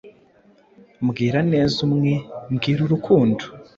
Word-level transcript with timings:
Mbwira 1.05 1.39
Neza 1.51 1.75
Umwe, 1.87 2.13
mbwira 2.53 2.79
Urukundo 2.83 3.43